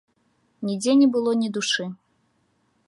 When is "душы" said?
1.59-1.85